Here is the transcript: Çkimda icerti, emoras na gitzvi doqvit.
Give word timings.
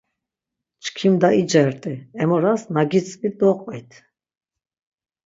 Çkimda 0.83 1.29
icerti, 1.41 1.93
emoras 2.21 2.61
na 2.73 2.83
gitzvi 2.91 3.29
doqvit. 3.39 3.91